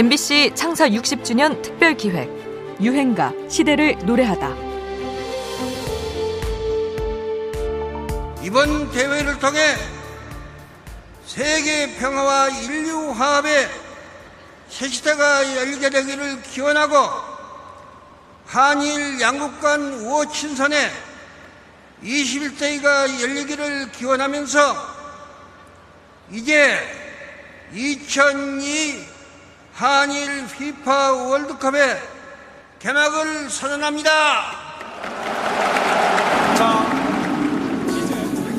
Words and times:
MBC 0.00 0.52
창사 0.54 0.88
60주년 0.88 1.60
특별 1.60 1.94
기획 1.94 2.26
유행가 2.80 3.34
시대를 3.50 3.98
노래하다. 4.06 4.48
이번 8.42 8.90
대회를 8.92 9.38
통해 9.38 9.60
세계 11.26 11.98
평화와 11.98 12.48
인류 12.48 13.10
화합의 13.10 13.68
새 14.70 14.88
시대가 14.88 15.56
열리게 15.58 15.90
되기를 15.90 16.42
기원하고 16.44 16.96
한일 18.46 19.20
양국 19.20 19.60
간 19.60 19.82
우호 19.82 20.32
친선에 20.32 20.90
21세기가 22.02 23.20
열리기를 23.20 23.92
기원하면서 23.92 24.76
이제 26.30 26.78
2002 27.74 29.09
한일 29.80 30.46
피파 30.46 31.10
월드컵의 31.10 31.96
개막을 32.80 33.48
선언합니다. 33.48 34.10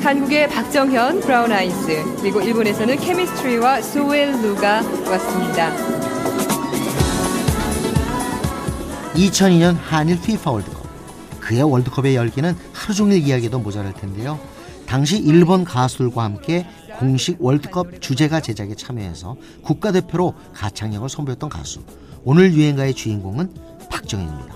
한국의 0.02 0.48
박정현, 0.48 1.20
브라운 1.20 1.52
아이스, 1.52 2.02
그리고 2.20 2.40
일본에서는 2.40 2.96
케미스트리와 2.96 3.82
소웰 3.82 4.32
루가 4.32 4.82
왔습니다. 4.82 5.72
2002년 9.14 9.76
한일 9.80 10.20
피파 10.20 10.50
월드컵. 10.50 10.82
그의 11.38 11.62
월드컵의 11.62 12.16
열기는 12.16 12.56
하루 12.72 12.94
종일 12.94 13.22
이야기도 13.22 13.60
모자랄 13.60 13.92
텐데요. 13.92 14.40
당시 14.92 15.16
일본 15.16 15.64
가수들과 15.64 16.22
함께 16.22 16.66
공식 16.98 17.40
월드컵 17.40 18.02
주제가 18.02 18.40
제작에 18.42 18.74
참여해서 18.74 19.38
국가대표로 19.62 20.34
가창력을 20.52 21.08
선보였던 21.08 21.48
가수. 21.48 21.82
오늘 22.24 22.52
유행가의 22.52 22.92
주인공은 22.92 23.54
박정현입니다. 23.88 24.54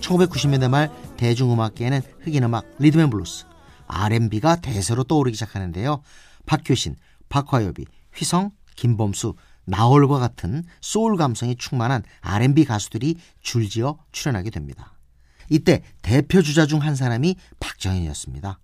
1990년대 0.00 0.70
말 0.70 0.90
대중음악계에는 1.18 2.00
흑인음악, 2.20 2.64
리듬앤블루스, 2.78 3.44
R&B가 3.86 4.62
대세로 4.62 5.04
떠오르기 5.04 5.34
시작하는데요. 5.34 6.00
박효신, 6.46 6.96
박화요비, 7.28 7.84
휘성, 8.14 8.52
김범수, 8.76 9.34
나얼과 9.66 10.20
같은 10.20 10.64
소울 10.80 11.18
감성이 11.18 11.54
충만한 11.56 12.02
R&B 12.22 12.64
가수들이 12.64 13.16
줄지어 13.42 13.98
출연하게 14.10 14.48
됩니다. 14.48 14.94
이때 15.50 15.82
대표 16.00 16.40
주자 16.40 16.64
중 16.64 16.78
한 16.78 16.96
사람이 16.96 17.36
박정현이었습니다. 17.60 18.58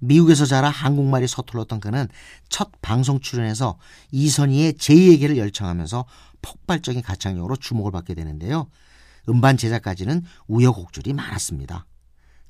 미국에서 0.00 0.44
자라 0.44 0.68
한국말이 0.68 1.26
서툴렀던 1.26 1.80
그는 1.80 2.08
첫 2.48 2.70
방송 2.82 3.20
출연에서 3.20 3.78
이선희의 4.10 4.74
제2에게를 4.74 5.36
열창하면서 5.36 6.04
폭발적인 6.42 7.02
가창력으로 7.02 7.56
주목을 7.56 7.92
받게 7.92 8.14
되는데요. 8.14 8.68
음반 9.28 9.56
제작까지는 9.56 10.24
우여곡절이 10.48 11.12
많았습니다. 11.12 11.86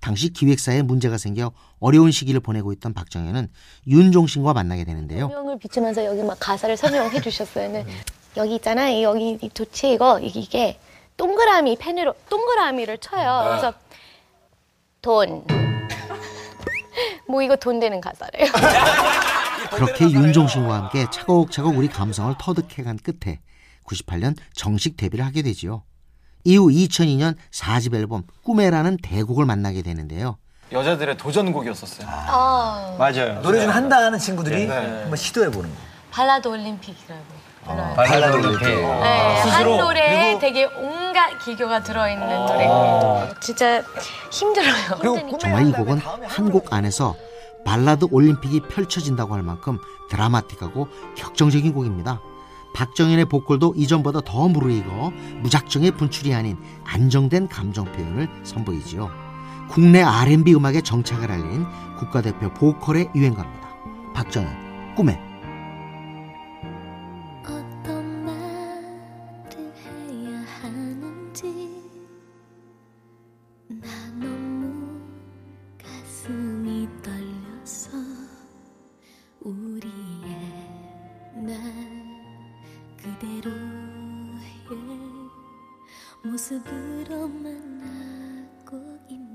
당시 0.01 0.31
기획사에 0.31 0.83
문제가 0.83 1.19
생겨 1.19 1.53
어려운 1.79 2.11
시기를 2.11 2.41
보내고 2.41 2.73
있던 2.73 2.95
박정현은 2.95 3.49
윤종신과 3.87 4.55
만나게 4.55 4.85
되는데요. 4.85 5.29
설명을 5.29 5.59
비추면서 5.59 6.05
여기 6.07 6.23
막 6.23 6.39
가사를 6.41 6.75
설명해 6.77 7.21
주셨어요. 7.21 7.71
네. 7.71 7.87
여기 8.37 8.55
있잖아. 8.55 9.03
여기 9.03 9.39
이 9.43 9.49
도체 9.51 9.93
이거 9.93 10.19
이게 10.21 10.79
동그라미 11.17 11.77
펜으로 11.79 12.15
동그라미를 12.31 12.99
쳐요. 12.99 13.45
그래서 13.45 13.75
돈. 15.03 15.60
뭐 17.29 17.43
이거 17.43 17.57
돈 17.57 17.81
되는 17.81 18.01
가사래요. 18.01 18.47
그렇게 19.73 20.05
윤종신과 20.11 20.75
함께 20.75 21.07
차곡차곡 21.11 21.77
우리 21.77 21.89
감성을 21.89 22.35
터득해간 22.39 22.99
끝에 23.03 23.39
98년 23.87 24.37
정식 24.53 24.97
데뷔를 24.97 25.25
하게 25.25 25.43
되지요. 25.43 25.83
이후 26.45 26.69
2002년 26.69 27.37
4집 27.53 27.95
앨범 27.95 28.23
꿈에라는 28.45 28.97
대곡을 29.03 29.45
만나게 29.45 29.83
되는데요. 29.83 30.39
여자들의 30.73 31.17
도전곡이었었어요. 31.17 32.07
아, 32.09 32.95
맞아요. 32.99 33.43
노래 33.43 33.61
좀 33.61 33.71
한다 33.71 33.97
하는 33.97 34.19
친구들이 34.19 34.67
네. 34.67 34.75
한번 34.75 35.17
시도해보는 35.17 35.69
거. 35.69 35.77
발라드 36.13 36.49
올림픽이라고. 36.49 37.23
불러요. 37.65 37.95
발라드 37.95 38.37
올림픽. 38.37 38.65
네, 38.67 38.85
한 38.85 39.51
스스로. 39.51 39.77
노래에 39.77 40.07
그리고- 40.09 40.10
되게 40.51 40.65
온갖 40.65 41.39
기교가 41.39 41.81
들어있는 41.85 42.27
노래거든요. 42.27 43.35
진짜 43.41 43.83
힘들어요. 44.33 44.99
그리고 45.01 45.39
정말 45.39 45.69
이 45.69 45.73
곡은 45.73 45.99
한 45.99 46.51
곡 46.51 46.73
안에서 46.73 47.15
발라드 47.65 48.07
올림픽이 48.11 48.61
펼쳐진다고 48.63 49.35
할 49.35 49.43
만큼 49.45 49.79
드라마틱하고 50.09 50.89
격정적인 51.15 51.73
곡입니다. 51.73 52.21
박정현의 52.75 53.27
보컬도 53.27 53.75
이전보다 53.77 54.23
더 54.25 54.49
무르익어 54.49 55.13
무작정의 55.43 55.93
분출이 55.93 56.35
아닌 56.35 56.57
안정된 56.85 57.49
감정 57.49 57.85
표현을 57.85 58.29
선보이지요. 58.43 59.09
국내 59.69 60.03
R&B 60.03 60.53
음악의 60.55 60.83
정착을 60.83 61.31
알린 61.31 61.65
국가대표 61.99 62.53
보컬의 62.55 63.11
유행가입니다. 63.15 63.69
박정현 64.15 64.95
꿈에 64.97 65.21
하는지 71.41 71.91
나 73.69 73.89
너무 74.19 75.01
가슴이 75.79 76.87
떨려서 77.03 77.91
우리의 79.41 79.91
날 81.37 81.57
그대로의 82.99 84.51
모습으로 86.23 87.29
만나고 87.29 88.99
있네 89.09 89.30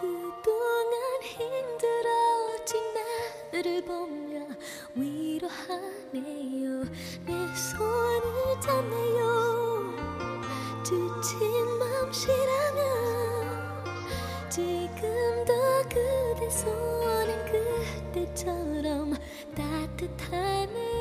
그동안 0.00 1.22
힘들어진 1.22 2.70
나를 3.52 3.84
보며 3.84 4.46
위로하네요. 4.94 6.84
내 7.24 7.32
손을 7.56 8.60
잡네요. 8.60 9.94
지친 10.82 11.78
맘씨라면 11.78 12.80
지금도 14.50 15.52
그대 15.88 16.50
손은 16.50 17.30
그때처럼 18.12 19.14
따뜻하네 19.56 20.91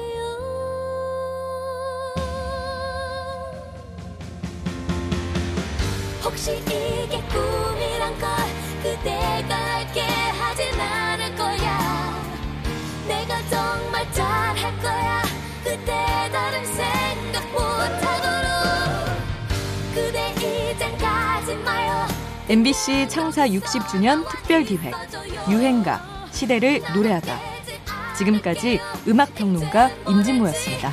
혹시 6.31 6.57
이게 6.57 7.21
꿈이란 7.29 8.17
걸 8.17 8.29
그대가 8.81 9.55
알게 9.75 10.01
하진 10.01 10.79
않을 10.79 11.35
거야 11.35 12.23
내가 13.07 13.37
정말 13.49 14.11
잘할 14.13 14.79
거야 14.79 15.21
그때 15.63 15.91
다른 16.31 16.65
생각 16.65 17.45
못하도록 17.51 19.17
그대 19.93 20.33
이젠 20.71 20.97
가지 20.97 21.53
마요 21.57 22.07
MBC 22.49 23.09
창사 23.09 23.47
60주년 23.47 24.27
특별 24.29 24.63
기획 24.63 24.93
유행가 25.49 26.27
시대를 26.31 26.81
노래하다. 26.93 27.39
지금까지 28.17 28.79
음악 29.07 29.33
평론가 29.35 29.89
임진모였습니다. 30.07 30.91